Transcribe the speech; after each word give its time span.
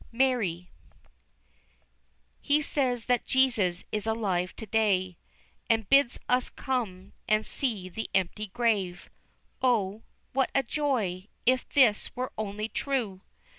MARY. 0.11 0.71
He 2.41 2.63
says 2.63 3.05
that 3.05 3.23
Jesus 3.27 3.85
is 3.91 4.07
alive 4.07 4.55
to 4.55 4.65
day, 4.65 5.15
And 5.69 5.87
bids 5.89 6.17
us 6.27 6.49
come 6.49 7.13
and 7.27 7.45
see 7.45 7.87
the 7.87 8.09
empty 8.15 8.47
grave, 8.47 9.11
O, 9.61 10.01
what 10.33 10.49
a 10.55 10.63
joy, 10.63 11.27
if 11.45 11.69
this 11.69 12.09
were 12.15 12.31
only 12.35 12.67
true! 12.67 13.21